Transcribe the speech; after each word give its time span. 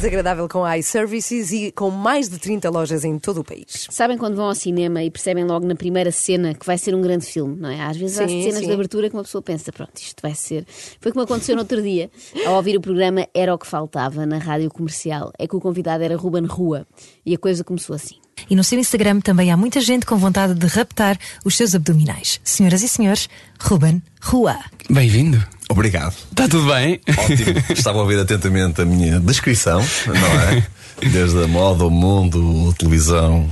Desagradável 0.00 0.48
com 0.48 0.64
a 0.64 0.78
iServices 0.78 1.52
e 1.52 1.70
com 1.72 1.90
mais 1.90 2.26
de 2.26 2.38
30 2.38 2.70
lojas 2.70 3.04
em 3.04 3.18
todo 3.18 3.40
o 3.40 3.44
país. 3.44 3.86
Sabem 3.90 4.16
quando 4.16 4.34
vão 4.34 4.46
ao 4.46 4.54
cinema 4.54 5.02
e 5.02 5.10
percebem 5.10 5.44
logo 5.44 5.66
na 5.66 5.74
primeira 5.74 6.10
cena 6.10 6.54
que 6.54 6.64
vai 6.64 6.78
ser 6.78 6.94
um 6.94 7.02
grande 7.02 7.26
filme, 7.26 7.60
não 7.60 7.68
é? 7.68 7.82
Às 7.82 7.98
vezes 7.98 8.18
há 8.18 8.26
Sim, 8.26 8.42
cenas 8.44 8.60
sim. 8.60 8.66
de 8.66 8.72
abertura 8.72 9.10
que 9.10 9.16
uma 9.16 9.22
pessoa 9.22 9.42
pensa, 9.42 9.70
pronto, 9.70 9.92
isto 9.96 10.22
vai 10.22 10.34
ser. 10.34 10.64
Foi 11.02 11.12
como 11.12 11.22
aconteceu 11.22 11.54
no 11.54 11.60
outro 11.60 11.82
dia, 11.82 12.10
ao 12.46 12.54
ouvir 12.54 12.78
o 12.78 12.80
programa 12.80 13.28
Era 13.34 13.54
o 13.54 13.58
que 13.58 13.66
Faltava 13.66 14.24
na 14.24 14.38
rádio 14.38 14.70
comercial. 14.70 15.32
É 15.38 15.46
que 15.46 15.54
o 15.54 15.60
convidado 15.60 16.02
era 16.02 16.16
Ruben 16.16 16.46
Rua 16.46 16.86
e 17.24 17.34
a 17.34 17.38
coisa 17.38 17.62
começou 17.62 17.94
assim. 17.94 18.16
E 18.48 18.56
no 18.56 18.64
seu 18.64 18.78
Instagram 18.78 19.20
também 19.20 19.52
há 19.52 19.56
muita 19.56 19.82
gente 19.82 20.06
com 20.06 20.16
vontade 20.16 20.54
de 20.54 20.66
raptar 20.66 21.18
os 21.44 21.54
seus 21.54 21.74
abdominais. 21.74 22.40
Senhoras 22.42 22.82
e 22.82 22.88
senhores, 22.88 23.28
Ruben 23.60 24.02
Rua. 24.22 24.56
Bem-vindo. 24.88 25.59
Obrigado. 25.70 26.14
Está 26.30 26.48
tudo 26.48 26.66
bem? 26.66 27.00
Ótimo. 27.16 27.62
Estava 27.70 27.98
a 27.98 28.02
ouvir 28.02 28.18
atentamente 28.18 28.82
a 28.82 28.84
minha 28.84 29.20
descrição, 29.20 29.80
não 30.06 30.40
é? 30.40 30.66
Desde 31.00 31.44
a 31.44 31.46
moda, 31.46 31.86
o 31.86 31.90
mundo, 31.90 32.70
a 32.70 32.74
televisão 32.74 33.48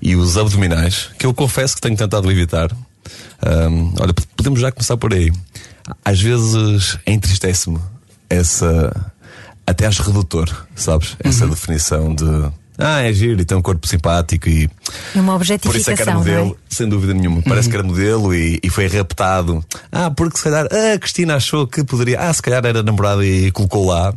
e 0.00 0.14
os 0.14 0.38
abdominais, 0.38 1.10
que 1.18 1.26
eu 1.26 1.34
confesso 1.34 1.74
que 1.74 1.80
tenho 1.80 1.96
tentado 1.96 2.30
evitar. 2.30 2.70
Ahm, 3.44 3.92
olha, 4.00 4.14
podemos 4.36 4.60
já 4.60 4.70
começar 4.70 4.96
por 4.96 5.12
aí. 5.12 5.32
Às 6.04 6.20
vezes 6.20 6.96
entristece-me 7.04 7.80
essa. 8.30 8.94
Até 9.66 9.86
acho 9.86 10.04
redutor, 10.04 10.48
sabes? 10.76 11.16
Essa 11.24 11.46
definição 11.48 12.14
de. 12.14 12.24
Ah, 12.82 13.02
é 13.02 13.12
giro 13.12 13.40
e 13.40 13.44
tem 13.44 13.56
um 13.56 13.62
corpo 13.62 13.86
simpático 13.86 14.48
e. 14.48 14.68
É 15.14 15.20
uma 15.20 15.38
Por 15.38 15.44
isso 15.44 15.52
é 15.52 15.58
que 15.58 15.68
era 15.68 15.70
objetificação, 15.70 16.14
não 16.14 16.20
modelo, 16.20 16.58
é? 16.58 16.74
sem 16.74 16.88
dúvida 16.88 17.14
nenhuma. 17.14 17.42
Parece 17.42 17.68
que 17.68 17.76
era 17.76 17.84
modelo 17.84 18.34
e, 18.34 18.58
e 18.62 18.70
foi 18.70 18.86
raptado. 18.88 19.64
Ah, 19.90 20.10
porque 20.10 20.38
se 20.38 20.44
calhar 20.44 20.66
a 20.66 20.98
Cristina 20.98 21.36
achou 21.36 21.66
que 21.66 21.84
poderia. 21.84 22.20
Ah, 22.20 22.32
se 22.32 22.42
calhar 22.42 22.64
era 22.64 22.82
namorada 22.82 23.24
e 23.24 23.50
colocou 23.52 23.86
lá. 23.86 24.12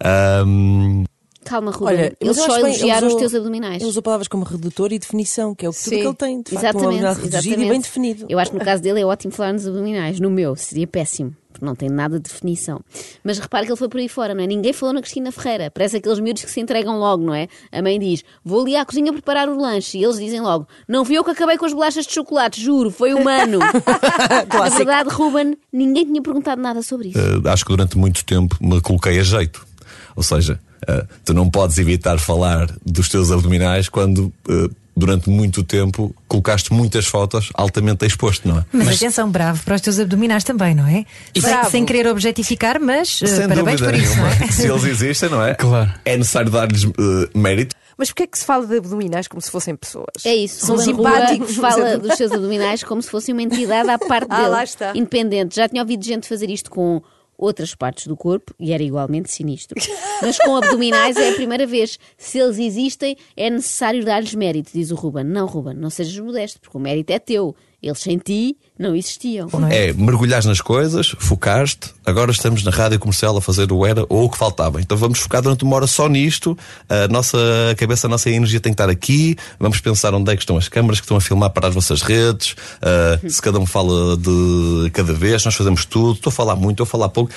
Ahm, 0.00 1.04
Calma, 1.46 1.70
Ruben. 1.70 1.94
Olha, 1.94 2.16
eles 2.20 2.36
só 2.36 2.48
bem, 2.54 2.64
elogiaram 2.66 3.06
ele 3.06 3.14
os 3.14 3.20
teus 3.20 3.34
abdominais. 3.34 3.80
Ele 3.80 3.88
usou 3.88 4.02
palavras 4.02 4.26
como 4.26 4.44
redutor 4.44 4.92
e 4.92 4.98
definição, 4.98 5.54
que 5.54 5.64
é 5.64 5.68
o 5.68 5.72
que 5.72 5.78
tudo 5.84 5.90
que 5.90 6.02
ele 6.02 6.14
tem, 6.14 6.42
de 6.42 6.50
facto, 6.50 6.78
um 6.78 6.90
exatamente, 6.90 7.04
reduzido 7.04 7.36
exatamente. 7.36 7.66
e 7.66 7.70
bem 7.70 7.80
definido. 7.80 8.26
Eu 8.28 8.38
acho 8.38 8.50
que 8.50 8.58
no 8.58 8.64
caso 8.64 8.82
dele 8.82 9.00
é 9.00 9.06
ótimo 9.06 9.32
falar 9.32 9.52
nos 9.52 9.66
abdominais. 9.66 10.18
No 10.18 10.28
meu 10.28 10.56
seria 10.56 10.88
péssimo, 10.88 11.34
porque 11.56 11.64
não 11.66 11.74
tem 11.74 11.88
nada 11.88 12.18
de 12.18 12.28
definição. 12.30 12.80
Mas 13.24 13.38
repare 13.38 13.66
que 13.66 13.72
ele 13.72 13.78
foi 13.78 13.88
por 13.88 13.98
aí 13.98 14.08
fora, 14.08 14.34
não 14.34 14.44
é? 14.44 14.46
Ninguém 14.46 14.72
falou 14.72 14.94
na 14.94 15.00
Cristina 15.00 15.32
Ferreira. 15.32 15.70
Parece 15.70 15.96
aqueles 15.96 16.20
miúdos 16.20 16.44
que 16.44 16.50
se 16.50 16.60
entregam 16.60 16.98
logo, 16.98 17.24
não 17.24 17.34
é? 17.34 17.48
A 17.72 17.82
mãe 17.82 17.98
diz: 17.98 18.24
Vou 18.44 18.62
ali 18.62 18.76
à 18.76 18.84
cozinha 18.84 19.12
preparar 19.12 19.48
o 19.48 19.58
lanche. 19.60 19.98
E 19.98 20.04
eles 20.04 20.18
dizem 20.18 20.40
logo: 20.40 20.68
Não 20.86 21.04
fui 21.04 21.16
eu 21.16 21.24
que 21.24 21.30
acabei 21.30 21.56
com 21.58 21.66
as 21.66 21.72
bolachas 21.72 22.06
de 22.06 22.12
chocolate, 22.12 22.60
juro, 22.62 22.90
foi 22.90 23.14
o 23.14 23.22
mano. 23.24 23.58
Na 24.52 24.68
verdade, 24.68 25.08
Ruben, 25.10 25.56
ninguém 25.72 26.04
tinha 26.04 26.22
perguntado 26.22 26.60
nada 26.60 26.82
sobre 26.82 27.08
isso. 27.08 27.18
ah, 27.44 27.52
acho 27.52 27.64
que 27.64 27.70
durante 27.70 27.96
muito 27.98 28.24
tempo 28.24 28.56
me 28.60 28.80
coloquei 28.80 29.18
a 29.18 29.22
jeito. 29.22 29.66
Ou 30.14 30.22
seja, 30.22 30.58
ah, 30.86 31.06
tu 31.24 31.34
não 31.34 31.48
podes 31.50 31.78
evitar 31.78 32.18
falar 32.18 32.66
dos 32.84 33.08
teus 33.08 33.30
abdominais 33.30 33.88
quando. 33.88 34.32
ah, 34.48 34.68
Durante 34.98 35.28
muito 35.28 35.62
tempo 35.62 36.14
colocaste 36.26 36.72
muitas 36.72 37.06
fotos 37.06 37.50
altamente 37.54 38.06
exposto, 38.06 38.48
não 38.48 38.58
é? 38.60 38.64
Mas, 38.72 38.96
atenção, 38.96 39.30
bravo 39.30 39.62
para 39.62 39.74
os 39.74 39.80
teus 39.82 39.98
abdominais 39.98 40.42
também, 40.42 40.74
não 40.74 40.86
é? 40.86 41.04
Sem, 41.34 41.42
Bravo. 41.42 41.70
sem 41.70 41.84
querer 41.84 42.06
objetificar, 42.06 42.80
mas 42.80 43.10
Sem 43.18 43.46
parabéns 43.46 43.80
por 43.80 43.94
isso, 43.94 44.14
nenhuma. 44.16 44.28
é? 44.32 44.46
Se 44.50 44.66
eles 44.66 44.84
existem, 44.88 45.28
não 45.28 45.42
é? 45.44 45.54
Claro. 45.54 45.92
É 46.04 46.16
necessário 46.16 46.50
dar-lhes 46.50 46.84
ah, 46.86 47.28
mérito. 47.34 47.76
Mas 47.98 48.08
porquê 48.08 48.22
é 48.22 48.26
que 48.26 48.38
se 48.38 48.44
fala 48.46 48.66
de 48.66 48.76
abdominais 48.78 49.28
como 49.28 49.40
se 49.42 49.50
fossem 49.50 49.76
pessoas? 49.76 50.06
É 50.24 50.34
isso. 50.34 50.64
São 50.66 50.76
Ruben 50.76 50.94
simpáticos. 50.94 51.56
Rua 51.58 51.70
fala 51.70 51.98
dos 51.98 52.14
seus 52.16 52.32
abdominais 52.32 52.82
como 52.82 53.02
se 53.02 53.10
fosse 53.10 53.32
uma 53.32 53.42
entidade 53.42 53.88
à 53.90 53.98
parte 53.98 54.26
Ah, 54.30 54.36
dele. 54.36 54.48
lá 54.48 54.64
está. 54.64 54.92
Independente. 54.94 55.56
Já 55.56 55.68
tinha 55.68 55.82
ouvido 55.82 56.04
gente 56.04 56.26
fazer 56.28 56.48
isto 56.50 56.70
com 56.70 57.02
outras 57.38 57.74
partes 57.74 58.06
do 58.06 58.16
corpo 58.16 58.54
e 58.58 58.72
era 58.72 58.82
igualmente 58.82 59.30
sinistro. 59.30 59.80
Mas 60.22 60.38
com 60.38 60.56
abdominais 60.56 61.16
é 61.16 61.30
a 61.30 61.34
primeira 61.34 61.66
vez. 61.66 61.98
Se 62.16 62.38
eles 62.38 62.58
existem, 62.58 63.16
é 63.36 63.50
necessário 63.50 64.04
dar-lhes 64.04 64.34
mérito, 64.34 64.70
diz 64.72 64.90
o 64.90 64.94
Ruben. 64.94 65.24
Não, 65.24 65.46
Ruben, 65.46 65.74
não 65.74 65.90
sejas 65.90 66.18
modesto, 66.18 66.60
porque 66.60 66.76
o 66.76 66.80
mérito 66.80 67.12
é 67.12 67.18
teu. 67.18 67.54
Eles 67.82 67.98
sem 68.00 68.18
ti 68.18 68.56
não 68.78 68.94
existiam. 68.94 69.48
É 69.70 69.92
mergulhares 69.92 70.46
nas 70.46 70.60
coisas, 70.60 71.14
focaste. 71.18 71.94
Agora 72.04 72.30
estamos 72.30 72.62
na 72.62 72.70
rádio 72.70 72.98
comercial 72.98 73.36
a 73.36 73.40
fazer 73.40 73.70
o 73.72 73.84
era 73.84 74.04
ou 74.08 74.24
o 74.24 74.30
que 74.30 74.36
faltava. 74.36 74.80
Então 74.80 74.96
vamos 74.96 75.18
focar 75.18 75.42
durante 75.42 75.64
uma 75.64 75.76
hora 75.76 75.86
só 75.86 76.08
nisto. 76.08 76.56
A 76.88 77.08
nossa 77.08 77.38
cabeça, 77.76 78.06
a 78.06 78.10
nossa 78.10 78.30
energia 78.30 78.60
tem 78.60 78.72
que 78.72 78.74
estar 78.74 78.90
aqui. 78.90 79.36
Vamos 79.58 79.80
pensar 79.80 80.14
onde 80.14 80.32
é 80.32 80.36
que 80.36 80.42
estão 80.42 80.56
as 80.56 80.68
câmaras 80.68 81.00
que 81.00 81.04
estão 81.04 81.16
a 81.16 81.20
filmar 81.20 81.50
para 81.50 81.68
as 81.68 81.74
vossas 81.74 82.02
redes. 82.02 82.52
Uh, 82.52 83.30
se 83.30 83.40
cada 83.40 83.58
um 83.58 83.66
fala 83.66 84.16
de 84.16 84.90
cada 84.92 85.12
vez, 85.12 85.44
nós 85.44 85.54
fazemos 85.54 85.84
tudo. 85.84 86.14
Estou 86.14 86.30
a 86.30 86.34
falar 86.34 86.56
muito, 86.56 86.82
estou 86.82 86.84
a 86.84 86.86
falar 86.86 87.08
pouco. 87.08 87.30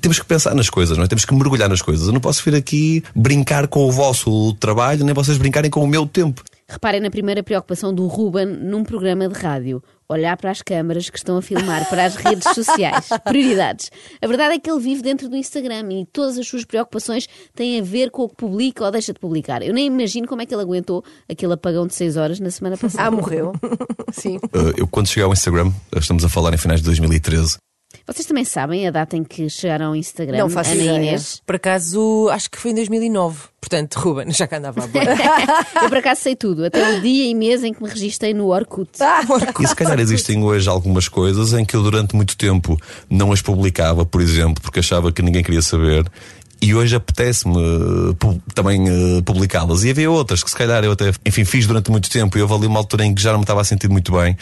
Temos 0.00 0.18
que 0.18 0.24
pensar 0.24 0.54
nas 0.54 0.70
coisas, 0.70 0.96
não 0.96 1.04
é? 1.04 1.06
Temos 1.06 1.24
que 1.24 1.34
mergulhar 1.34 1.68
nas 1.68 1.82
coisas. 1.82 2.06
Eu 2.06 2.12
não 2.12 2.20
posso 2.20 2.42
vir 2.44 2.54
aqui 2.54 3.02
brincar 3.14 3.68
com 3.68 3.86
o 3.86 3.92
vosso 3.92 4.52
trabalho, 4.54 5.04
nem 5.04 5.14
vocês 5.14 5.36
brincarem 5.36 5.70
com 5.70 5.82
o 5.82 5.86
meu 5.86 6.06
tempo. 6.06 6.42
Reparem 6.70 7.00
na 7.00 7.10
primeira 7.10 7.42
preocupação 7.42 7.92
do 7.92 8.06
Ruben 8.06 8.46
num 8.46 8.84
programa 8.84 9.28
de 9.28 9.34
rádio. 9.34 9.82
Olhar 10.08 10.36
para 10.36 10.52
as 10.52 10.62
câmaras 10.62 11.10
que 11.10 11.18
estão 11.18 11.36
a 11.36 11.42
filmar 11.42 11.88
para 11.88 12.04
as 12.04 12.14
redes 12.14 12.54
sociais. 12.54 13.08
Prioridades. 13.26 13.90
A 14.22 14.26
verdade 14.28 14.54
é 14.54 14.58
que 14.60 14.70
ele 14.70 14.78
vive 14.78 15.02
dentro 15.02 15.28
do 15.28 15.36
Instagram 15.36 15.92
e 15.92 16.06
todas 16.06 16.38
as 16.38 16.46
suas 16.46 16.64
preocupações 16.64 17.28
têm 17.56 17.80
a 17.80 17.82
ver 17.82 18.10
com 18.10 18.22
o 18.22 18.28
que 18.28 18.36
publica 18.36 18.84
ou 18.84 18.90
deixa 18.92 19.12
de 19.12 19.18
publicar. 19.18 19.62
Eu 19.62 19.74
nem 19.74 19.86
imagino 19.86 20.28
como 20.28 20.42
é 20.42 20.46
que 20.46 20.54
ele 20.54 20.62
aguentou 20.62 21.04
aquele 21.28 21.54
apagão 21.54 21.88
de 21.88 21.94
6 21.94 22.16
horas 22.16 22.38
na 22.38 22.52
semana 22.52 22.76
passada. 22.76 23.08
Ah, 23.08 23.10
morreu. 23.10 23.52
Sim. 24.12 24.36
Uh, 24.36 24.72
eu, 24.76 24.86
quando 24.86 25.08
cheguei 25.08 25.24
ao 25.24 25.32
Instagram, 25.32 25.72
estamos 25.96 26.24
a 26.24 26.28
falar 26.28 26.54
em 26.54 26.58
finais 26.58 26.80
de 26.80 26.86
2013. 26.86 27.58
Vocês 28.12 28.26
também 28.26 28.44
sabem 28.44 28.88
a 28.88 28.90
data 28.90 29.16
em 29.16 29.22
que 29.22 29.48
chegaram 29.48 29.86
ao 29.86 29.96
Instagram? 29.96 30.36
Não 30.36 30.50
faço 30.50 30.72
Ana 30.72 30.82
ideia. 30.82 30.96
Inês? 30.96 31.40
Por 31.46 31.54
acaso, 31.54 32.28
acho 32.32 32.50
que 32.50 32.58
foi 32.58 32.72
em 32.72 32.74
2009. 32.74 33.38
Portanto, 33.60 33.94
Ruben, 34.00 34.32
já 34.32 34.48
que 34.48 34.56
andava 34.56 34.82
a 34.82 34.86
boa. 34.88 35.04
Eu 35.80 35.88
por 35.88 35.98
acaso 35.98 36.22
sei 36.22 36.34
tudo, 36.34 36.64
até 36.64 36.96
o 36.96 37.00
dia 37.00 37.30
e 37.30 37.34
mês 37.36 37.62
em 37.62 37.72
que 37.72 37.80
me 37.80 37.88
registrei 37.88 38.34
no 38.34 38.48
Orkut. 38.48 38.90
Ah, 39.00 39.20
E 39.60 39.66
se 39.66 39.76
calhar 39.76 40.00
existem 40.00 40.42
hoje 40.42 40.68
algumas 40.68 41.06
coisas 41.06 41.52
em 41.52 41.64
que 41.64 41.76
eu 41.76 41.84
durante 41.84 42.16
muito 42.16 42.36
tempo 42.36 42.76
não 43.08 43.30
as 43.30 43.40
publicava, 43.40 44.04
por 44.04 44.20
exemplo, 44.20 44.60
porque 44.60 44.80
achava 44.80 45.12
que 45.12 45.22
ninguém 45.22 45.44
queria 45.44 45.62
saber. 45.62 46.04
E 46.60 46.74
hoje 46.74 46.96
apetece-me 46.96 47.56
eh, 47.56 48.38
também 48.54 48.88
eh, 48.88 49.22
publicá-las. 49.24 49.84
E 49.84 49.90
havia 49.90 50.10
outras 50.10 50.42
que 50.42 50.50
se 50.50 50.56
calhar 50.56 50.82
eu 50.82 50.92
até, 50.92 51.12
enfim, 51.24 51.44
fiz 51.44 51.64
durante 51.64 51.92
muito 51.92 52.10
tempo 52.10 52.36
e 52.36 52.42
houve 52.42 52.54
ali 52.54 52.66
uma 52.66 52.80
altura 52.80 53.04
em 53.04 53.14
que 53.14 53.22
já 53.22 53.30
não 53.30 53.38
me 53.38 53.44
estava 53.44 53.60
a 53.60 53.64
sentir 53.64 53.88
muito 53.88 54.10
bem. 54.12 54.36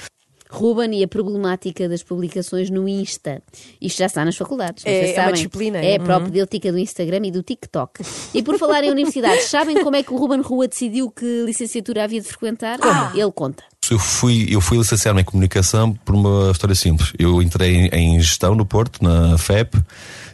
Ruben 0.51 0.99
e 0.99 1.05
a 1.05 1.09
problemática 1.09 1.89
das 1.89 2.03
publicações 2.03 2.71
no 2.71 2.89
Insta. 2.89 3.43
Isto 3.81 3.99
já 3.99 4.07
está 4.07 4.25
nas 4.25 4.37
faculdades. 4.37 4.85
É- 4.87 4.91
vocês 4.91 5.05
é 5.11 5.13
uma 5.13 5.17
sabem. 5.17 5.35
disciplina, 5.35 5.79
É 5.79 5.93
é? 5.93 5.97
a 5.97 6.01
propedêutica 6.01 6.73
do 6.73 6.79
Instagram 6.79 7.27
e 7.27 7.31
do 7.31 7.43
TikTok. 7.43 8.03
E 8.35 8.43
por 8.43 8.59
falar 8.59 8.83
em 8.85 8.91
universidades, 8.91 9.45
sabem 9.51 9.83
como 9.83 9.97
é 9.97 10.03
que 10.03 10.13
o 10.13 10.17
Ruben 10.17 10.41
Rua 10.41 10.67
decidiu 10.69 11.11
que 11.11 11.43
licenciatura 11.45 12.05
havia 12.05 12.21
de 12.21 12.27
frequentar? 12.29 12.79
Ele 13.15 13.33
conta. 13.33 13.63
Eu 13.91 13.99
fui, 13.99 14.47
eu 14.51 14.61
fui 14.61 14.77
licenciar-me 14.77 15.23
em 15.23 15.25
comunicação 15.25 15.95
por 16.05 16.15
uma 16.15 16.51
história 16.51 16.75
simples. 16.75 17.13
Eu 17.19 17.41
entrei 17.41 17.89
em 17.93 18.21
gestão 18.21 18.55
no 18.55 18.67
Porto, 18.67 19.03
na 19.03 19.39
FEP, 19.39 19.79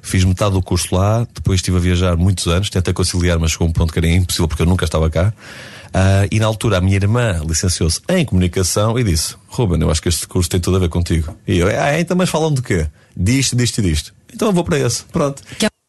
fiz 0.04 0.22
metade 0.24 0.52
do 0.52 0.62
curso 0.62 0.94
lá, 0.94 1.26
depois 1.34 1.58
estive 1.58 1.78
a 1.78 1.80
viajar 1.80 2.16
muitos 2.16 2.46
anos, 2.46 2.70
tentei 2.70 2.92
conciliar, 2.92 3.38
mas 3.38 3.52
chegou 3.52 3.66
um 3.66 3.72
ponto 3.72 3.92
que 3.92 3.98
era 3.98 4.08
impossível 4.08 4.46
porque 4.46 4.62
eu 4.62 4.66
nunca 4.66 4.84
estava 4.84 5.08
cá. 5.10 5.32
Ah, 5.92 6.26
e 6.30 6.40
na 6.40 6.46
altura 6.46 6.78
a 6.78 6.80
minha 6.80 6.96
irmã 6.96 7.40
licenciou-se 7.46 8.00
em 8.08 8.24
comunicação 8.24 8.98
e 8.98 9.04
disse: 9.04 9.36
Ruben, 9.48 9.80
eu 9.80 9.90
acho 9.90 10.02
que 10.02 10.08
este 10.08 10.26
curso 10.26 10.50
tem 10.50 10.60
tudo 10.60 10.76
a 10.76 10.80
ver 10.80 10.88
contigo. 10.88 11.36
E 11.46 11.58
eu, 11.58 11.68
ah, 11.68 11.98
então, 11.98 12.16
mas 12.16 12.28
falam 12.28 12.52
de 12.52 12.62
quê? 12.62 12.86
Disto, 13.16 13.56
disto 13.56 13.78
e 13.78 13.82
disto. 13.82 14.14
Então 14.32 14.48
eu 14.48 14.52
vou 14.52 14.64
para 14.64 14.78
esse. 14.78 15.04
Pronto. 15.04 15.42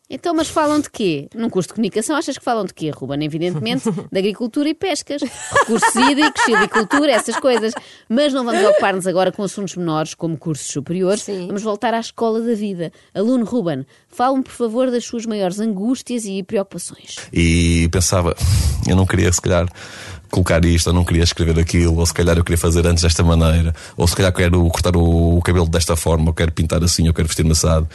Então, 0.09 0.35
mas 0.35 0.47
falam 0.47 0.79
de 0.79 0.89
quê? 0.89 1.27
Num 1.33 1.49
curso 1.49 1.69
de 1.69 1.73
comunicação, 1.73 2.15
achas 2.15 2.37
que 2.37 2.43
falam 2.43 2.63
de 2.63 2.73
quê, 2.73 2.91
Ruben? 2.91 3.23
Evidentemente, 3.23 3.89
de 4.11 4.19
agricultura 4.19 4.69
e 4.69 4.73
pescas, 4.73 5.21
recursos 5.21 5.95
hídricos, 5.95 6.43
silvicultura, 6.43 7.11
essas 7.11 7.39
coisas. 7.39 7.73
Mas 8.07 8.31
não 8.31 8.45
vamos 8.45 8.63
ocupar-nos 8.63 9.07
agora 9.07 9.31
com 9.31 9.41
assuntos 9.41 9.75
menores, 9.75 10.13
como 10.13 10.37
cursos 10.37 10.67
superiores. 10.67 11.23
Sim. 11.23 11.47
Vamos 11.47 11.63
voltar 11.63 11.93
à 11.93 11.99
escola 11.99 12.39
da 12.39 12.53
vida. 12.53 12.91
Aluno 13.15 13.45
Ruben, 13.45 13.85
fala-me, 14.07 14.43
por 14.43 14.53
favor, 14.53 14.91
das 14.91 15.05
suas 15.05 15.25
maiores 15.25 15.59
angústias 15.59 16.25
e 16.25 16.43
preocupações. 16.43 17.15
E 17.33 17.89
pensava, 17.91 18.35
eu 18.87 18.95
não 18.95 19.07
queria 19.07 19.31
se 19.33 19.41
calhar 19.41 19.67
colocar 20.29 20.63
isto, 20.65 20.89
eu 20.89 20.93
não 20.93 21.05
queria 21.05 21.23
escrever 21.23 21.59
aquilo, 21.59 21.97
ou 21.97 22.05
se 22.05 22.13
calhar 22.13 22.37
eu 22.37 22.43
queria 22.43 22.57
fazer 22.57 22.85
antes 22.85 23.03
desta 23.03 23.23
maneira, 23.23 23.73
ou 23.95 24.07
se 24.07 24.15
calhar 24.15 24.33
quero 24.33 24.61
cortar 24.69 24.95
o, 24.95 25.37
o 25.37 25.41
cabelo 25.41 25.67
desta 25.67 25.95
forma, 25.95 26.27
ou 26.27 26.33
quero 26.33 26.51
pintar 26.51 26.83
assim, 26.83 27.07
ou 27.07 27.13
quero 27.13 27.27
vestir-me 27.27 27.53
assado. 27.53 27.87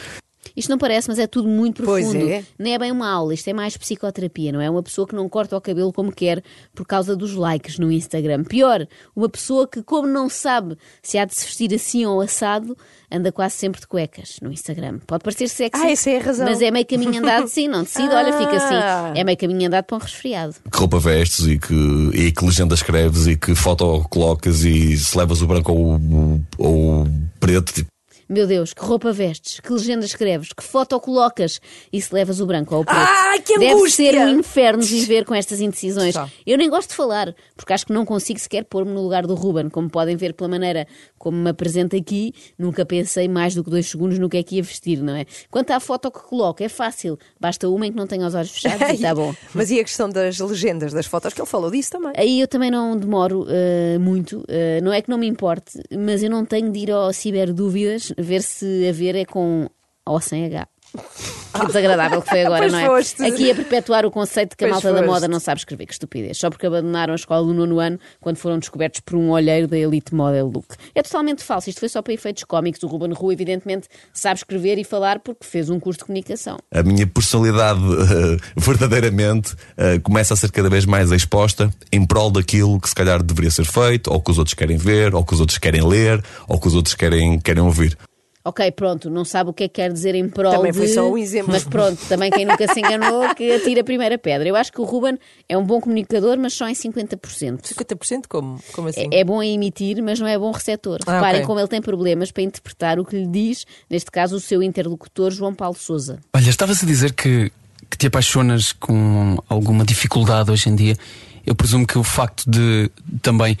Isto 0.55 0.69
não 0.69 0.77
parece, 0.77 1.07
mas 1.07 1.19
é 1.19 1.27
tudo 1.27 1.47
muito 1.47 1.83
Pois 1.83 2.05
profundo. 2.05 2.29
é. 2.31 2.43
Nem 2.57 2.73
é 2.73 2.79
bem 2.79 2.91
uma 2.91 3.09
aula, 3.09 3.33
isto 3.33 3.47
é 3.47 3.53
mais 3.53 3.75
psicoterapia, 3.77 4.51
não 4.51 4.61
é? 4.61 4.69
Uma 4.69 4.83
pessoa 4.83 5.07
que 5.07 5.15
não 5.15 5.27
corta 5.29 5.55
o 5.57 5.61
cabelo 5.61 5.91
como 5.93 6.11
quer 6.11 6.43
por 6.73 6.85
causa 6.85 7.15
dos 7.15 7.33
likes 7.33 7.77
no 7.79 7.91
Instagram. 7.91 8.43
Pior, 8.43 8.87
uma 9.15 9.29
pessoa 9.29 9.67
que, 9.67 9.81
como 9.83 10.07
não 10.07 10.29
sabe 10.29 10.77
se 11.01 11.17
há 11.17 11.25
de 11.25 11.33
se 11.35 11.45
vestir 11.45 11.73
assim 11.73 12.05
ou 12.05 12.21
assado, 12.21 12.77
anda 13.11 13.31
quase 13.31 13.55
sempre 13.55 13.79
de 13.81 13.87
cuecas 13.87 14.37
no 14.41 14.51
Instagram. 14.51 14.99
Pode 15.05 15.23
parecer 15.23 15.47
sexy, 15.49 15.81
Ah, 15.85 15.91
essa 15.91 16.09
é 16.09 16.17
a 16.17 16.21
razão. 16.23 16.45
mas 16.45 16.61
é 16.61 16.71
meio 16.71 16.85
caminho 16.85 17.19
andado, 17.19 17.47
sim, 17.47 17.67
não 17.67 17.83
decide, 17.83 18.09
olha, 18.15 18.31
fica 18.37 18.57
Ah. 18.57 19.09
assim. 19.09 19.19
É 19.19 19.23
meio 19.23 19.37
caminho 19.37 19.67
andado 19.67 19.83
para 19.85 19.97
um 19.97 19.99
resfriado. 19.99 20.55
Que 20.71 20.77
roupa 20.79 20.99
vestes 20.99 21.45
e 21.45 21.57
que, 21.59 22.09
e 22.13 22.31
que 22.31 22.45
legenda 22.45 22.73
escreves 22.75 23.27
e 23.27 23.35
que 23.35 23.53
foto 23.55 24.05
colocas 24.09 24.63
e 24.63 24.97
se 24.97 25.17
levas 25.17 25.41
o 25.41 25.47
branco 25.47 25.71
ou, 25.73 25.95
o- 25.97 26.41
ou 26.57 27.03
o 27.03 27.07
preto. 27.39 27.73
Tipo, 27.73 27.89
Meu 28.31 28.47
Deus, 28.47 28.73
que 28.73 28.81
roupa 28.81 29.11
vestes, 29.11 29.59
que 29.59 29.73
legenda 29.73 30.05
escreves, 30.05 30.53
que 30.53 30.63
foto 30.63 30.97
colocas 31.01 31.59
e 31.91 32.01
se 32.01 32.13
levas 32.13 32.39
o 32.39 32.45
branco 32.45 32.73
ou 32.73 32.81
o 32.83 32.85
preto. 32.85 32.97
Ai, 32.97 33.41
que 33.41 33.59
Deve 33.59 33.73
angústia! 33.73 34.09
ser 34.13 34.17
um 34.19 34.39
inferno 34.39 34.81
viver 34.81 35.25
com 35.25 35.35
estas 35.35 35.59
indecisões. 35.59 36.13
Só. 36.13 36.29
Eu 36.47 36.57
nem 36.57 36.69
gosto 36.69 36.91
de 36.91 36.95
falar, 36.95 37.35
porque 37.57 37.73
acho 37.73 37.85
que 37.85 37.91
não 37.91 38.05
consigo 38.05 38.39
sequer 38.39 38.63
pôr-me 38.63 38.93
no 38.93 39.01
lugar 39.01 39.27
do 39.27 39.35
Ruben. 39.35 39.67
Como 39.67 39.89
podem 39.89 40.15
ver 40.15 40.33
pela 40.33 40.47
maneira 40.47 40.87
como 41.17 41.37
me 41.37 41.49
apresenta 41.49 41.97
aqui, 41.97 42.33
nunca 42.57 42.85
pensei 42.85 43.27
mais 43.27 43.53
do 43.53 43.65
que 43.65 43.69
dois 43.69 43.87
segundos 43.87 44.17
no 44.17 44.29
que 44.29 44.37
é 44.37 44.43
que 44.43 44.55
ia 44.55 44.63
vestir, 44.63 45.01
não 45.03 45.13
é? 45.13 45.25
Quanto 45.49 45.71
à 45.71 45.79
foto 45.81 46.09
que 46.09 46.19
coloco, 46.21 46.63
é 46.63 46.69
fácil. 46.69 47.19
Basta 47.37 47.67
uma 47.67 47.85
em 47.85 47.91
que 47.91 47.97
não 47.97 48.07
tenha 48.07 48.25
os 48.25 48.33
olhos 48.33 48.51
fechados 48.51 48.87
e 48.87 48.93
está 48.93 49.13
bom. 49.13 49.35
Mas 49.53 49.69
e 49.71 49.79
a 49.81 49.83
questão 49.83 50.09
das 50.09 50.39
legendas 50.39 50.93
das 50.93 51.05
fotos? 51.05 51.33
Que 51.33 51.41
ele 51.41 51.49
falou 51.49 51.69
disso 51.69 51.91
também. 51.91 52.13
Aí 52.15 52.39
eu 52.39 52.47
também 52.47 52.71
não 52.71 52.95
demoro 52.95 53.45
eh, 53.49 53.97
muito, 53.99 54.41
eh, 54.47 54.79
não 54.81 54.93
é 54.93 55.01
que 55.01 55.09
não 55.09 55.17
me 55.17 55.27
importe, 55.27 55.81
mas 55.91 56.23
eu 56.23 56.29
não 56.29 56.45
tenho 56.45 56.71
de 56.71 56.79
ir 56.79 56.91
ao 56.91 57.11
Ciberdúvidas 57.11 58.13
ver 58.21 58.41
se 58.41 58.87
a 58.87 58.91
ver 58.91 59.15
é 59.15 59.25
com 59.25 59.67
ou 60.05 60.19
sem 60.19 60.45
H. 60.45 60.67
Que 61.51 61.67
desagradável 61.67 62.21
que 62.21 62.29
foi 62.29 62.45
agora, 62.45 62.61
Pois 62.61 62.71
não 62.71 62.79
é? 62.79 62.85
foste. 62.85 63.23
Aqui 63.23 63.51
a 63.51 63.55
perpetuar 63.55 64.05
o 64.05 64.09
conceito 64.09 64.51
de 64.51 64.55
que 64.55 64.63
a 64.63 64.69
Pois 64.69 64.81
malta 64.83 65.01
da 65.01 65.05
moda 65.05 65.27
não 65.27 65.37
sabe 65.37 65.59
escrever, 65.59 65.85
que 65.85 65.91
estupidez. 65.91 66.37
Só 66.37 66.49
porque 66.49 66.65
abandonaram 66.65 67.11
a 67.11 67.15
escola 67.15 67.45
do 67.45 67.53
nono 67.53 67.77
ano 67.77 67.99
quando 68.21 68.37
foram 68.37 68.57
descobertos 68.57 69.01
por 69.01 69.17
um 69.17 69.31
olheiro 69.31 69.67
da 69.67 69.77
Elite 69.77 70.15
Model 70.15 70.47
Look. 70.47 70.75
É 70.95 71.03
totalmente 71.03 71.43
falso, 71.43 71.69
isto 71.69 71.79
foi 71.79 71.89
só 71.89 72.01
para 72.01 72.13
efeitos 72.13 72.45
cómicos. 72.45 72.81
O 72.83 72.87
Ruben 72.87 73.11
Rua, 73.11 73.33
evidentemente, 73.33 73.89
sabe 74.13 74.37
escrever 74.37 74.77
e 74.77 74.85
falar 74.85 75.19
porque 75.19 75.45
fez 75.45 75.69
um 75.69 75.77
curso 75.77 75.99
de 75.99 76.05
comunicação. 76.05 76.57
a 76.73 76.83
minha 76.83 77.05
personalidade 77.05 77.81
eh, 77.81 78.37
verdadeiramente 78.55 79.53
eh, 79.75 79.99
começa 79.99 80.33
a 80.33 80.37
ser 80.37 80.51
cada 80.53 80.69
vez 80.69 80.85
mais 80.85 81.11
exposta 81.11 81.69
em 81.91 82.05
prol 82.05 82.31
daquilo 82.31 82.79
que 82.79 82.87
se 82.87 82.95
calhar 82.95 83.21
deveria 83.21 83.51
ser 83.51 83.65
feito, 83.65 84.09
ou 84.09 84.21
que 84.21 84.31
os 84.31 84.37
outros 84.37 84.53
querem 84.53 84.77
ver, 84.77 85.13
ou 85.13 85.25
que 85.25 85.33
os 85.33 85.41
outros 85.41 85.57
querem 85.57 85.85
ler, 85.85 86.23
ou 86.47 86.57
que 86.57 86.67
os 86.69 86.75
outros 86.75 86.95
querem, 86.95 87.37
querem 87.41 87.61
ouvir. 87.61 87.97
Ok, 88.43 88.71
pronto, 88.71 89.09
não 89.09 89.23
sabe 89.23 89.51
o 89.51 89.53
que 89.53 89.65
é 89.65 89.67
que 89.67 89.75
quer 89.75 89.93
dizer 89.93 90.15
em 90.15 90.27
prol 90.27 90.51
Também 90.51 90.71
de... 90.71 90.77
foi 90.79 90.87
só 90.87 91.07
um 91.07 91.15
exemplo. 91.15 91.51
Mas 91.51 91.63
pronto, 91.63 91.99
também 92.09 92.31
quem 92.31 92.43
nunca 92.43 92.67
se 92.73 92.79
enganou 92.79 93.35
que 93.35 93.51
atira 93.51 93.81
a 93.81 93.83
primeira 93.83 94.17
pedra. 94.17 94.49
Eu 94.49 94.55
acho 94.55 94.71
que 94.71 94.81
o 94.81 94.83
Ruben 94.83 95.19
é 95.47 95.55
um 95.55 95.63
bom 95.63 95.79
comunicador, 95.79 96.37
mas 96.39 96.53
só 96.53 96.67
em 96.67 96.73
50%. 96.73 97.61
50% 97.61 98.23
como? 98.27 98.59
Como 98.73 98.87
assim? 98.87 99.07
É, 99.11 99.19
é 99.19 99.23
bom 99.23 99.39
a 99.39 99.45
emitir, 99.45 100.01
mas 100.01 100.19
não 100.19 100.27
é 100.27 100.39
bom 100.39 100.49
receptor. 100.49 100.99
Ah, 101.05 101.15
Reparem 101.15 101.41
ok. 101.41 101.47
como 101.47 101.59
ele 101.59 101.67
tem 101.67 101.81
problemas 101.81 102.31
para 102.31 102.41
interpretar 102.41 102.99
o 102.99 103.05
que 103.05 103.15
lhe 103.15 103.27
diz, 103.27 103.65
neste 103.87 104.09
caso, 104.09 104.37
o 104.37 104.39
seu 104.39 104.63
interlocutor 104.63 105.29
João 105.29 105.53
Paulo 105.53 105.75
Souza. 105.75 106.19
Olha, 106.33 106.49
estavas 106.49 106.81
a 106.81 106.85
dizer 106.85 107.13
que, 107.13 107.51
que 107.89 107.97
te 107.97 108.07
apaixonas 108.07 108.73
com 108.73 109.37
alguma 109.47 109.85
dificuldade 109.85 110.49
hoje 110.49 110.67
em 110.67 110.75
dia. 110.75 110.97
Eu 111.45 111.53
presumo 111.53 111.85
que 111.85 111.97
o 111.97 112.03
facto 112.03 112.49
de 112.49 112.89
também. 113.21 113.57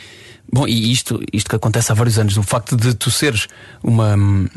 Bom, 0.51 0.67
e 0.67 0.91
isto, 0.91 1.21
isto 1.31 1.49
que 1.49 1.55
acontece 1.55 1.91
há 1.91 1.95
vários 1.95 2.19
anos, 2.19 2.37
o 2.37 2.43
facto 2.43 2.75
de 2.75 2.93
tu 2.93 3.09
seres 3.09 3.47
uma. 3.83 4.15
hum, 4.15 4.47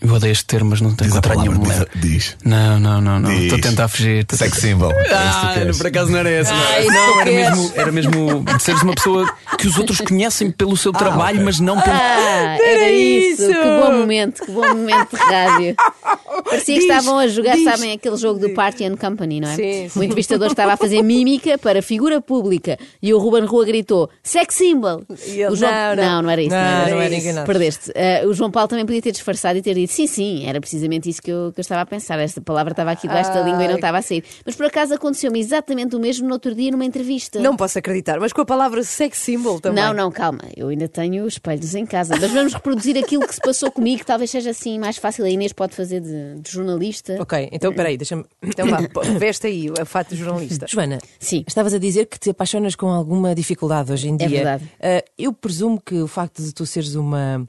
Eu 0.00 0.12
odeio 0.12 0.32
este 0.32 0.44
termo, 0.44 0.70
mas 0.70 0.80
não 0.82 0.94
tenho 0.94 1.10
Diz 1.10 1.14
contra 1.20 1.34
nenhum. 1.36 1.58
diz, 1.60 1.86
diz. 1.94 2.36
Não, 2.44 2.78
não, 2.78 3.00
não, 3.00 3.18
não. 3.20 3.32
Estou 3.32 3.58
a 3.58 3.60
tentar 3.62 3.88
fugir. 3.88 4.26
Sex 4.30 4.58
symbol. 4.58 4.92
É 4.92 5.00
isso 5.00 5.08
que 5.08 5.14
Ah, 5.14 5.50
queres. 5.54 5.76
por 5.78 5.86
acaso 5.86 6.10
não 6.12 6.18
era 6.18 6.30
essa. 6.30 6.52
não. 6.54 6.62
Ai, 6.62 6.84
não, 6.84 6.92
não 6.92 7.20
era 7.20 7.30
queres. 7.30 7.48
mesmo, 7.58 7.72
era 7.74 7.92
mesmo 7.92 8.44
de 8.44 8.62
seres 8.62 8.82
uma 8.82 8.94
pessoa 8.94 9.34
que 9.58 9.66
os 9.66 9.78
outros 9.78 10.00
conhecem 10.02 10.50
pelo 10.50 10.76
seu 10.76 10.92
trabalho, 10.92 11.42
mas 11.44 11.58
não 11.58 11.80
pelo. 11.80 11.96
Ah, 11.96 12.58
Era 12.60 12.82
era 12.82 12.90
isso! 12.92 13.42
isso! 13.42 13.52
Que 13.52 13.80
bom 13.80 13.92
momento, 13.92 14.44
que 14.44 14.50
bom 14.52 14.68
momento 14.68 15.10
de 15.10 15.16
rádio. 15.22 15.74
Parecia 16.42 16.74
que 16.74 16.80
Diz, 16.80 16.90
estavam 16.90 17.18
a 17.18 17.26
jogar, 17.28 17.54
diz. 17.54 17.64
sabem, 17.64 17.92
aquele 17.92 18.16
jogo 18.16 18.40
do 18.40 18.50
Party 18.50 18.84
and 18.84 18.96
Company, 18.96 19.40
não 19.40 19.48
é? 19.48 19.54
Sim, 19.56 19.88
sim. 19.88 19.98
O 19.98 20.02
entrevistador 20.02 20.48
estava 20.48 20.72
a 20.72 20.76
fazer 20.76 21.02
mímica 21.02 21.56
para 21.58 21.80
figura 21.82 22.20
pública 22.20 22.78
e 23.02 23.12
o 23.14 23.18
Ruben 23.18 23.44
Rua 23.44 23.64
gritou 23.64 24.08
sex 24.22 24.54
symbol. 24.54 25.02
Ele, 25.26 25.54
João- 25.54 25.70
não, 25.72 25.96
não. 25.96 26.22
não, 26.22 26.30
era 26.30 26.42
isso. 26.42 26.50
Não, 26.50 26.56
era 26.58 26.90
não 26.94 27.00
era 27.00 27.14
isso. 27.14 27.44
Perdeste. 27.44 27.92
Ah, 27.94 28.26
o 28.26 28.34
João 28.34 28.50
Paulo 28.50 28.68
também 28.68 28.84
podia 28.86 29.02
ter 29.02 29.12
disfarçado 29.12 29.58
e 29.58 29.62
ter 29.62 29.74
dito 29.74 29.92
sim, 29.92 30.06
sim, 30.06 30.46
era 30.46 30.60
precisamente 30.60 31.08
isso 31.08 31.20
que 31.22 31.30
eu, 31.30 31.52
que 31.52 31.60
eu 31.60 31.62
estava 31.62 31.82
a 31.82 31.86
pensar. 31.86 32.18
Esta 32.18 32.40
palavra 32.40 32.72
estava 32.72 32.90
aqui 32.90 33.06
debaixo 33.06 33.32
da 33.32 33.42
língua 33.42 33.64
e 33.64 33.68
não 33.68 33.76
estava 33.76 33.98
a 33.98 34.02
sair. 34.02 34.24
Mas 34.44 34.54
por 34.56 34.66
acaso 34.66 34.94
aconteceu-me 34.94 35.38
exatamente 35.40 35.94
o 35.96 36.00
mesmo 36.00 36.26
no 36.26 36.34
outro 36.34 36.54
dia 36.54 36.70
numa 36.70 36.84
entrevista. 36.84 37.38
Não 37.40 37.56
posso 37.56 37.78
acreditar, 37.78 38.18
mas 38.20 38.32
com 38.32 38.40
a 38.40 38.46
palavra 38.46 38.82
sex 38.82 39.18
symbol 39.18 39.60
também. 39.60 39.82
Não, 39.82 39.92
não, 39.92 40.10
calma. 40.10 40.40
Eu 40.56 40.68
ainda 40.68 40.88
tenho 40.88 41.26
espelhos 41.26 41.74
em 41.74 41.84
casa. 41.86 42.14
Mas 42.20 42.30
vamos 42.30 42.54
reproduzir 42.54 42.96
aquilo 42.96 43.26
que 43.26 43.34
se 43.34 43.40
passou 43.40 43.70
comigo, 43.70 43.98
que 43.98 44.06
talvez 44.06 44.30
seja 44.30 44.50
assim 44.50 44.78
mais 44.78 44.96
fácil. 44.96 45.24
A 45.24 45.28
Inês 45.30 45.52
pode 45.52 45.74
fazer 45.74 46.00
de, 46.00 46.08
de 46.40 46.50
jornalista. 46.50 47.16
Ok, 47.20 47.48
então 47.52 47.72
peraí, 47.72 47.96
deixa-me. 47.96 48.24
Então 48.42 48.66
vá, 48.68 48.78
veste 49.18 49.46
aí 49.46 49.70
a 49.80 49.84
fato 49.84 50.10
de 50.10 50.16
jornalista. 50.16 50.66
Joana, 50.68 50.98
Sim. 51.18 51.44
estavas 51.46 51.74
a 51.74 51.78
dizer 51.78 52.06
que 52.06 52.18
te 52.18 52.30
apaixonas 52.30 52.74
com 52.74 52.88
alguma 52.88 53.34
dificuldade 53.34 53.92
hoje 53.92 54.08
em 54.08 54.14
É 54.14 54.26
dia. 54.26 54.28
verdade. 54.28 54.72
Ah, 54.80 55.04
eu 55.18 55.32
presumo 55.32 55.80
que 55.80 55.96
o 55.96 56.06
facto 56.08 56.42
de 56.42 56.52
tu 56.52 56.66
seres 56.66 56.94
uma. 56.94 57.48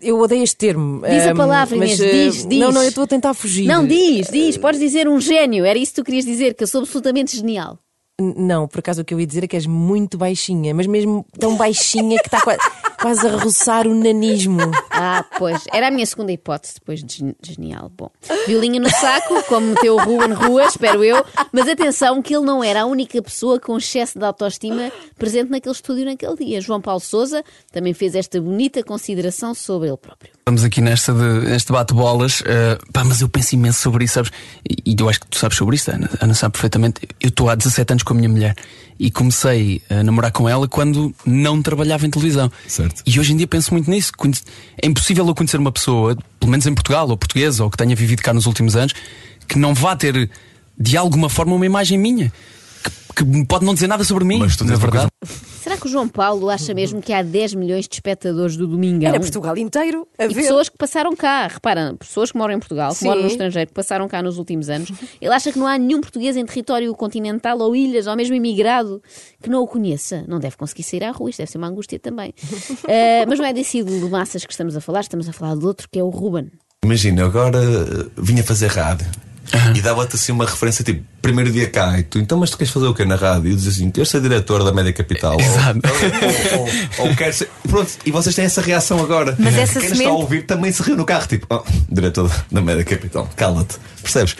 Eu 0.00 0.20
odeio 0.20 0.42
este 0.42 0.56
termo. 0.56 1.02
Diz 1.06 1.26
a 1.26 1.30
ah, 1.32 1.34
palavra, 1.34 1.76
mas, 1.76 1.98
Inês, 1.98 2.00
ah, 2.00 2.12
diz, 2.12 2.46
diz. 2.46 2.60
Não, 2.60 2.70
não, 2.70 2.82
eu 2.82 2.88
estou 2.88 3.04
a 3.04 3.06
tentar 3.06 3.34
fugir. 3.34 3.66
Não, 3.66 3.86
diz, 3.86 4.28
diz. 4.28 4.56
Podes 4.56 4.78
dizer 4.78 5.08
um 5.08 5.20
gênio. 5.20 5.64
Era 5.64 5.78
isso 5.78 5.92
que 5.92 6.02
tu 6.02 6.04
querias 6.04 6.24
dizer, 6.24 6.54
que 6.54 6.62
eu 6.62 6.68
sou 6.68 6.82
absolutamente 6.82 7.36
genial. 7.36 7.78
Não, 8.18 8.66
por 8.66 8.78
acaso 8.78 9.02
o 9.02 9.04
que 9.04 9.12
eu 9.12 9.20
ia 9.20 9.26
dizer 9.26 9.44
é 9.44 9.46
que 9.46 9.56
és 9.56 9.66
muito 9.66 10.16
baixinha, 10.16 10.72
mas 10.74 10.86
mesmo 10.86 11.26
tão 11.38 11.54
baixinha 11.54 12.18
que 12.18 12.26
está 12.28 12.40
quase, 12.40 12.60
quase 12.98 13.26
a 13.28 13.36
roçar 13.36 13.86
o 13.86 13.94
nanismo. 13.94 14.58
Ah, 14.90 15.22
pois. 15.38 15.64
Era 15.70 15.88
a 15.88 15.90
minha 15.90 16.06
segunda 16.06 16.32
hipótese 16.32 16.76
depois 16.76 17.04
de 17.04 17.14
gen- 17.18 17.36
genial. 17.42 17.92
Bom, 17.94 18.10
violinha 18.46 18.80
no 18.80 18.88
saco, 18.88 19.42
como 19.44 19.66
meteu 19.66 19.96
o 19.96 20.02
Ruben 20.02 20.32
Rua, 20.32 20.64
espero 20.64 21.04
eu. 21.04 21.22
Mas 21.52 21.68
atenção 21.68 22.22
que 22.22 22.34
ele 22.34 22.46
não 22.46 22.64
era 22.64 22.82
a 22.82 22.86
única 22.86 23.20
pessoa 23.20 23.60
com 23.60 23.76
excesso 23.76 24.18
de 24.18 24.24
autoestima 24.24 24.90
presente 25.18 25.50
naquele 25.50 25.74
estúdio 25.74 26.06
naquele 26.06 26.36
dia. 26.36 26.60
João 26.62 26.80
Paulo 26.80 27.00
Souza 27.00 27.44
também 27.70 27.92
fez 27.92 28.14
esta 28.14 28.40
bonita 28.40 28.82
consideração 28.82 29.52
sobre 29.52 29.88
ele 29.88 29.96
próprio. 29.98 30.32
Estamos 30.38 30.64
aqui 30.64 30.80
nesta 30.80 31.12
de, 31.12 31.50
neste 31.50 31.70
bate-bolas, 31.70 32.42
eh, 32.46 32.78
pá, 32.94 33.04
mas 33.04 33.20
eu 33.20 33.28
penso 33.28 33.54
imenso 33.56 33.80
sobre 33.80 34.04
isso, 34.04 34.14
sabes? 34.14 34.30
E, 34.66 34.92
e 34.92 34.96
eu 34.98 35.06
acho 35.08 35.20
que 35.20 35.26
tu 35.26 35.36
sabes 35.38 35.58
sobre 35.58 35.74
isto, 35.76 35.90
Ana, 35.90 36.08
Ana 36.20 36.32
sabe 36.34 36.52
perfeitamente. 36.52 37.00
Eu 37.20 37.28
estou 37.28 37.50
há 37.50 37.54
17 37.56 37.92
anos 37.92 38.02
com 38.06 38.14
a 38.14 38.16
minha 38.16 38.28
mulher 38.28 38.56
e 38.98 39.10
comecei 39.10 39.82
a 39.90 40.02
namorar 40.02 40.32
com 40.32 40.48
ela 40.48 40.66
quando 40.66 41.14
não 41.24 41.60
trabalhava 41.60 42.06
em 42.06 42.10
televisão. 42.10 42.50
Certo. 42.66 43.02
E 43.04 43.20
hoje 43.20 43.32
em 43.32 43.36
dia 43.36 43.46
penso 43.46 43.72
muito 43.72 43.90
nisso. 43.90 44.12
É 44.80 44.86
impossível 44.86 45.26
eu 45.26 45.34
conhecer 45.34 45.58
uma 45.58 45.72
pessoa, 45.72 46.16
pelo 46.40 46.50
menos 46.50 46.66
em 46.66 46.74
Portugal 46.74 47.08
ou 47.08 47.16
portuguesa, 47.16 47.62
ou 47.62 47.70
que 47.70 47.76
tenha 47.76 47.94
vivido 47.94 48.22
cá 48.22 48.32
nos 48.32 48.46
últimos 48.46 48.74
anos, 48.74 48.94
que 49.46 49.58
não 49.58 49.74
vá 49.74 49.94
ter 49.94 50.30
de 50.78 50.96
alguma 50.96 51.28
forma 51.28 51.54
uma 51.54 51.66
imagem 51.66 51.98
minha. 51.98 52.32
Que, 53.14 53.24
que 53.24 53.44
pode 53.44 53.64
não 53.64 53.74
dizer 53.74 53.86
nada 53.86 54.04
sobre 54.04 54.24
mim, 54.24 54.38
Mas 54.38 54.56
tu 54.56 54.64
na 54.64 54.70
tens 54.72 54.82
uma 54.82 54.90
verdade. 54.90 55.10
Será 55.66 55.76
que 55.76 55.86
o 55.86 55.90
João 55.90 56.06
Paulo 56.06 56.48
acha 56.48 56.72
mesmo 56.72 57.02
que 57.02 57.12
há 57.12 57.22
10 57.24 57.54
milhões 57.54 57.88
de 57.88 57.94
espectadores 57.96 58.56
do 58.56 58.68
Domingão? 58.68 59.08
Era 59.08 59.18
Portugal 59.18 59.58
inteiro 59.58 60.06
a 60.16 60.26
E 60.26 60.28
ver. 60.28 60.42
pessoas 60.42 60.68
que 60.68 60.78
passaram 60.78 61.16
cá, 61.16 61.48
repara, 61.48 61.92
pessoas 61.98 62.30
que 62.30 62.38
moram 62.38 62.54
em 62.54 62.60
Portugal, 62.60 62.90
que 62.92 62.98
Sim. 62.98 63.06
moram 63.06 63.22
no 63.22 63.26
estrangeiro, 63.26 63.66
que 63.66 63.74
passaram 63.74 64.06
cá 64.06 64.22
nos 64.22 64.38
últimos 64.38 64.70
anos. 64.70 64.92
Ele 65.20 65.34
acha 65.34 65.50
que 65.50 65.58
não 65.58 65.66
há 65.66 65.76
nenhum 65.76 66.00
português 66.00 66.36
em 66.36 66.46
território 66.46 66.94
continental 66.94 67.58
ou 67.58 67.74
ilhas, 67.74 68.06
ou 68.06 68.14
mesmo 68.14 68.36
imigrado, 68.36 69.02
que 69.42 69.50
não 69.50 69.60
o 69.60 69.66
conheça. 69.66 70.24
Não 70.28 70.38
deve 70.38 70.56
conseguir 70.56 70.84
sair 70.84 71.02
à 71.02 71.10
rua, 71.10 71.30
isto 71.30 71.38
deve 71.40 71.50
ser 71.50 71.58
uma 71.58 71.66
angústia 71.66 71.98
também. 71.98 72.32
Eh, 72.88 73.26
mas 73.26 73.40
não 73.40 73.44
é 73.46 73.52
desse 73.52 73.78
ídolo 73.78 73.98
de 74.06 74.08
massas 74.10 74.44
que 74.46 74.52
estamos 74.52 74.76
a 74.76 74.80
falar, 74.80 75.00
estamos 75.00 75.28
a 75.28 75.32
falar 75.32 75.56
de 75.56 75.66
outro 75.66 75.88
que 75.90 75.98
é 75.98 76.04
o 76.04 76.10
Ruben. 76.10 76.48
Imagina, 76.84 77.22
eu 77.22 77.26
agora 77.26 77.58
eh, 77.58 78.08
vinha 78.16 78.44
fazer 78.44 78.68
rádio 78.68 79.06
e 79.74 79.80
dava-te 79.80 80.16
assim 80.16 80.32
uma 80.32 80.44
referência 80.44 80.84
tipo, 80.84 81.02
primeiro 81.22 81.50
dia 81.50 81.68
cá, 81.68 81.98
e 81.98 82.02
tu, 82.02 82.18
então, 82.18 82.38
mas 82.38 82.50
tu 82.50 82.58
queres 82.58 82.72
fazer 82.72 82.86
o 82.86 82.94
quê 82.94 83.04
na 83.04 83.16
rádio? 83.16 83.48
E 83.48 83.50
eu 83.52 83.56
dizia 83.56 83.70
assim, 83.72 83.90
quero 83.90 84.06
ser 84.06 84.20
diretor 84.20 84.62
da 84.64 84.72
Média 84.72 84.92
Capital. 84.92 85.38
Exato. 85.40 85.80
Ou, 85.84 86.58
ou, 86.58 86.68
ou, 87.04 87.08
ou 87.10 87.16
quero 87.16 87.32
ser. 87.32 87.48
Pronto, 87.68 87.90
e 88.04 88.10
vocês 88.10 88.34
têm 88.34 88.44
essa 88.44 88.60
reação 88.60 89.00
agora. 89.00 89.34
Mas 89.38 89.54
essa 89.56 89.80
Quem 89.80 89.88
nos 89.88 89.92
está 89.92 89.96
semente- 89.96 90.10
a 90.10 90.12
ouvir 90.12 90.42
também 90.46 90.70
se 90.72 90.82
riu 90.82 90.96
no 90.96 91.04
carro, 91.04 91.26
tipo, 91.26 91.46
oh, 91.50 91.62
diretor 91.90 92.30
da 92.50 92.60
Média 92.60 92.84
Capital, 92.84 93.28
cala-te. 93.36 93.76
Percebes? 94.02 94.36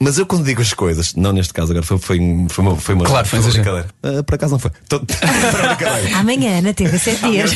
Mas 0.00 0.16
eu 0.16 0.24
quando 0.26 0.44
digo 0.44 0.62
as 0.62 0.72
coisas, 0.72 1.12
não 1.16 1.32
neste 1.32 1.52
caso, 1.52 1.72
agora 1.72 1.84
foi, 1.84 1.98
foi, 1.98 2.18
foi 2.48 2.64
uma, 2.64 2.76
foi 2.76 2.94
uma, 2.94 3.04
Claro, 3.04 3.26
foi 3.26 3.40
uma 3.40 3.50
brincadeira. 3.50 3.88
Ah, 4.00 4.22
por 4.22 4.34
acaso 4.36 4.52
não 4.52 4.58
foi. 4.60 4.70
Tô-. 4.88 5.02
Amanhã, 6.14 6.60
na 6.62 6.72
TV 6.72 6.96
7 6.98 7.28
dias. 7.28 7.50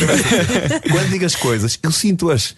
Quando 0.91 1.09
digo 1.11 1.25
as 1.25 1.37
coisas, 1.37 1.79
eu 1.83 1.93
sinto-as. 1.93 2.57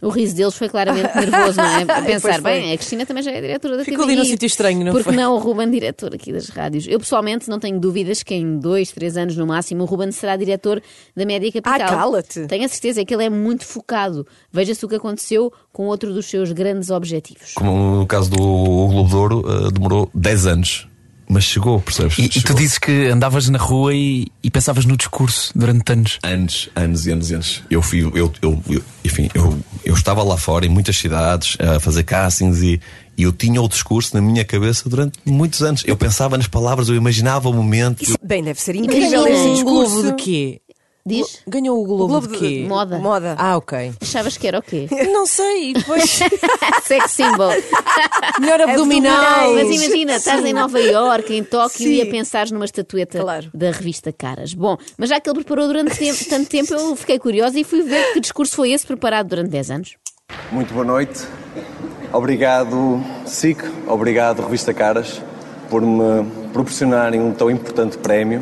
O 0.00 0.10
riso 0.10 0.36
deles 0.36 0.54
foi 0.54 0.68
claramente 0.68 1.10
nervoso, 1.16 1.56
não 1.56 1.64
é? 1.64 1.82
A 1.82 2.02
pensar, 2.02 2.40
bem, 2.40 2.72
a 2.72 2.76
Cristina 2.76 3.04
também 3.04 3.22
já 3.22 3.32
é 3.32 3.40
diretora 3.40 3.78
da 3.78 3.84
Ficou 3.84 4.04
TVI. 4.04 4.12
ali 4.12 4.16
num 4.22 4.24
sítio 4.24 4.46
estranho, 4.46 4.84
não 4.84 4.92
Porque 4.92 5.08
foi? 5.08 5.16
não 5.16 5.34
o 5.34 5.38
Ruben, 5.38 5.68
diretor 5.70 6.14
aqui 6.14 6.32
das 6.32 6.48
rádios. 6.50 6.86
Eu, 6.86 7.00
pessoalmente, 7.00 7.48
não 7.50 7.58
tenho 7.58 7.80
dúvidas 7.80 8.22
que 8.22 8.32
em 8.34 8.58
dois, 8.58 8.92
três 8.92 9.16
anos 9.16 9.36
no 9.36 9.44
máximo, 9.46 9.82
o 9.82 9.86
Ruben 9.86 10.12
será 10.12 10.36
diretor 10.36 10.80
da 11.16 11.26
Média 11.26 11.50
Capital. 11.50 11.88
Ah, 11.88 11.96
cala-te. 11.96 12.46
Tenho 12.46 12.64
a 12.64 12.68
certeza 12.68 13.04
que 13.04 13.12
ele 13.12 13.24
é 13.24 13.30
muito 13.30 13.64
focado. 13.64 14.24
Veja-se 14.52 14.84
o 14.84 14.88
que 14.88 14.94
aconteceu 14.94 15.52
com 15.72 15.86
outro 15.86 16.14
dos 16.14 16.26
seus 16.26 16.52
grandes 16.52 16.90
objetivos. 16.90 17.54
Como 17.54 17.96
no 17.96 18.06
caso 18.06 18.30
do 18.30 18.36
Globo 18.36 19.08
de 19.08 19.16
Ouro, 19.16 19.44
eh, 19.46 19.70
demorou 19.72 20.08
10 20.14 20.46
anos. 20.46 20.88
Mas 21.30 21.44
chegou, 21.44 21.80
percebes? 21.80 22.16
E, 22.18 22.24
e 22.38 22.42
tu 22.42 22.54
dizes 22.54 22.78
que 22.78 23.06
andavas 23.08 23.48
na 23.50 23.58
rua 23.58 23.94
e, 23.94 24.28
e 24.42 24.50
pensavas 24.50 24.84
no 24.86 24.96
discurso 24.96 25.52
durante 25.54 25.92
anos. 25.92 26.18
Anos, 26.22 26.70
anos 26.74 27.06
e 27.06 27.10
anos 27.12 27.30
e 27.30 27.34
anos. 27.34 27.62
Eu 27.70 27.82
fui, 27.82 28.00
eu, 28.00 28.32
eu, 28.42 28.62
eu- 28.70 28.82
enfim, 29.04 29.28
eu, 29.34 29.58
eu 29.84 29.94
estava 29.94 30.22
lá 30.22 30.36
fora 30.38 30.64
em 30.64 30.70
muitas 30.70 30.96
cidades 30.96 31.56
a 31.60 31.78
fazer 31.78 32.02
castings 32.04 32.62
e, 32.62 32.80
e 33.16 33.22
eu 33.24 33.32
tinha 33.32 33.60
o 33.60 33.68
discurso 33.68 34.14
na 34.14 34.22
minha 34.22 34.44
cabeça 34.44 34.88
durante 34.88 35.18
muitos 35.26 35.62
anos. 35.62 35.82
Eu 35.86 35.96
pensava 35.96 36.36
nas 36.38 36.46
palavras, 36.46 36.88
eu 36.88 36.94
imaginava 36.94 37.48
o 37.48 37.52
momento. 37.52 38.02
Isso, 38.02 38.16
bem, 38.24 38.42
deve 38.42 38.60
ser 38.60 38.74
incrível 38.76 39.26
Imagina. 39.26 39.30
esse 39.30 39.54
discurso. 39.54 40.02
De 40.04 40.14
quê? 40.14 40.60
Diz? 41.06 41.40
Ganhou 41.48 41.82
o 41.82 41.86
Globo, 41.86 42.04
O 42.04 42.08
Globo 42.08 42.26
de 42.28 42.32
de- 42.34 42.38
quê? 42.38 42.66
Moda. 42.68 42.98
Moda. 42.98 43.34
Ah, 43.38 43.56
ok. 43.56 43.92
Achavas 44.00 44.36
que 44.36 44.46
era 44.46 44.58
o 44.58 44.62
quê? 44.62 44.86
Não 45.10 45.24
sei, 45.26 45.72
depois 45.72 46.18
Sex 46.84 47.12
symbol. 47.12 47.50
melhor 48.38 48.60
abdominal. 48.60 49.54
Mas 49.54 49.68
imagina, 49.70 50.16
estás 50.16 50.44
em 50.44 50.52
Nova 50.52 50.78
Iorque, 50.78 51.34
em 51.34 51.42
Tóquio 51.44 51.86
Sim. 51.86 51.94
e 51.94 52.02
a 52.02 52.06
pensares 52.06 52.50
numa 52.52 52.64
estatueta 52.66 53.20
Claro. 53.20 53.50
da 53.54 53.70
revista 53.70 54.12
Caras. 54.12 54.52
Bom, 54.52 54.76
mas 54.98 55.08
já 55.08 55.18
que 55.18 55.30
ele 55.30 55.36
preparou 55.38 55.66
durante 55.66 55.96
tempo- 55.96 56.24
tanto 56.28 56.48
tempo, 56.50 56.74
eu 56.74 56.94
fiquei 56.94 57.18
curiosa 57.18 57.58
e 57.58 57.64
fui 57.64 57.82
ver 57.82 58.12
que 58.12 58.20
discurso 58.20 58.54
foi 58.56 58.72
esse 58.72 58.86
preparado 58.86 59.28
durante 59.28 59.48
10 59.50 59.70
anos. 59.70 59.96
Muito 60.52 60.74
boa 60.74 60.84
noite. 60.84 61.24
Obrigado, 62.12 63.02
SIC, 63.26 63.58
obrigado, 63.86 64.42
Revista 64.42 64.72
Caras, 64.72 65.20
por 65.68 65.82
me 65.82 66.24
proporcionarem 66.52 67.20
um 67.20 67.32
tão 67.32 67.50
importante 67.50 67.98
prémio. 67.98 68.40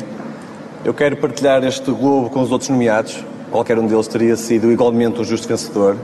Eu 0.85 0.93
quero 0.93 1.17
partilhar 1.17 1.63
este 1.63 1.91
globo 1.91 2.29
com 2.29 2.41
os 2.41 2.51
outros 2.51 2.69
nomeados. 2.69 3.23
Qualquer 3.51 3.77
um 3.77 3.87
deles 3.87 4.07
teria 4.07 4.35
sido 4.35 4.71
igualmente 4.71 5.19
um 5.19 5.23
justo 5.23 5.47
vencedor. 5.47 5.97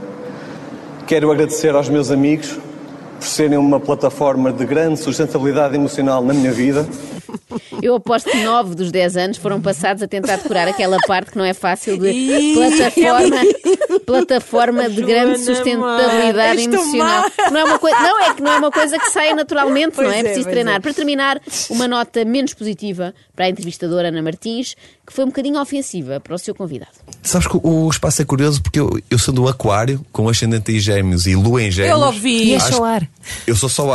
Quero 1.06 1.30
agradecer 1.30 1.74
aos 1.74 1.88
meus 1.88 2.10
amigos 2.10 2.58
por 3.18 3.26
serem 3.26 3.58
uma 3.58 3.78
plataforma 3.78 4.52
de 4.52 4.64
grande 4.64 4.98
sustentabilidade 4.98 5.74
emocional 5.74 6.24
na 6.24 6.34
minha 6.34 6.52
vida. 6.52 6.86
Eu 7.82 7.94
aposto 7.94 8.30
que 8.30 8.42
9 8.42 8.74
dos 8.74 8.90
10 8.90 9.16
anos 9.16 9.36
foram 9.36 9.60
passados 9.60 10.02
a 10.02 10.08
tentar 10.08 10.36
decorar 10.36 10.68
aquela 10.68 10.98
parte 11.06 11.30
que 11.30 11.38
não 11.38 11.44
é 11.44 11.52
fácil 11.52 11.98
de 11.98 12.54
plataforma, 12.54 13.36
plataforma 14.06 14.88
de 14.88 15.02
grande 15.02 15.38
Joana, 15.42 15.54
sustentabilidade 15.54 16.62
emocional. 16.62 17.24
Não 17.50 17.60
é, 17.60 17.64
uma 17.64 17.78
coisa, 17.78 17.98
não, 17.98 18.20
é 18.20 18.34
que 18.34 18.42
não 18.42 18.52
é 18.52 18.58
uma 18.58 18.70
coisa 18.70 18.98
que 18.98 19.10
saia 19.10 19.34
naturalmente, 19.34 19.96
não 19.96 20.04
Pois 20.04 20.12
é? 20.12 20.16
é, 20.16 20.20
É 20.20 20.22
preciso 20.24 20.48
treinar. 20.48 20.76
é. 20.76 20.80
Para 20.80 20.94
terminar, 20.94 21.40
uma 21.70 21.88
nota 21.88 22.24
menos 22.24 22.54
positiva 22.54 23.14
para 23.34 23.46
a 23.46 23.48
entrevistadora 23.48 24.08
Ana 24.08 24.22
Martins, 24.22 24.74
que 25.06 25.12
foi 25.12 25.24
um 25.24 25.28
bocadinho 25.28 25.60
ofensiva 25.60 26.20
para 26.20 26.34
o 26.34 26.38
seu 26.38 26.54
convidado. 26.54 26.92
Sabes 27.22 27.46
que 27.46 27.58
o 27.62 27.88
espaço 27.90 28.22
é 28.22 28.24
curioso 28.24 28.62
porque 28.62 28.80
eu, 28.80 29.00
eu 29.10 29.18
sou 29.18 29.32
do 29.34 29.48
Aquário, 29.48 30.04
com 30.12 30.28
ascendente 30.28 30.72
em 30.72 30.78
Gêmeos 30.78 31.26
e 31.26 31.34
Lua 31.34 31.62
em 31.62 31.70
Gêmeos. 31.70 31.92
Eu 31.92 31.98
logo 31.98 32.18
vi. 32.18 32.50
E 32.50 32.54
é 32.54 32.58
ar. 32.84 33.08
Eu 33.46 33.56
sou 33.56 33.68
só 33.68 33.92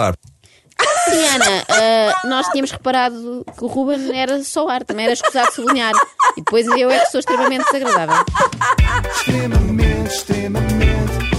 ar. 1.09 1.15
Sim, 1.15 1.25
Ana, 1.35 1.65
ah, 1.69 2.27
nós 2.27 2.47
tínhamos 2.49 2.71
reparado 2.71 3.45
que 3.57 3.63
o 3.63 3.67
Ruben 3.67 4.17
era 4.17 4.43
só 4.43 4.67
ar, 4.67 4.83
também 4.83 5.05
era 5.05 5.13
escusado 5.13 5.51
sublinhar. 5.53 5.93
E 6.37 6.41
depois 6.41 6.65
eu 6.67 6.89
é 6.89 6.99
que 6.99 7.11
sou 7.11 7.19
extremamente 7.19 7.65
desagradável. 7.65 8.25
Extremamente, 9.15 10.13
extremamente. 10.13 11.38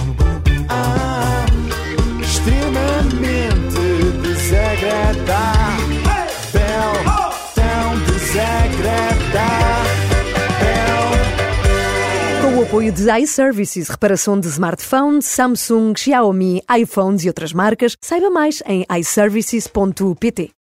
Apoio 12.71 12.89
de 12.89 13.11
iServices, 13.19 13.89
reparação 13.89 14.39
de 14.39 14.47
smartphones, 14.47 15.25
Samsung, 15.25 15.93
Xiaomi, 15.93 16.61
iPhones 16.79 17.25
e 17.25 17.27
outras 17.27 17.51
marcas, 17.51 17.97
saiba 17.99 18.29
mais 18.29 18.63
em 18.65 18.85
iServices.pt. 18.97 20.51